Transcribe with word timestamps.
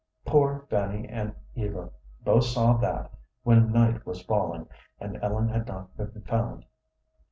Poor 0.25 0.65
Fanny 0.67 1.07
and 1.07 1.35
Eva 1.53 1.91
both 2.23 2.45
saw 2.45 2.75
that, 2.77 3.11
when 3.43 3.71
night 3.71 4.03
was 4.03 4.23
falling 4.23 4.67
and 4.99 5.17
Ellen 5.21 5.47
had 5.49 5.67
not 5.67 5.95
been 5.95 6.23
found. 6.23 6.65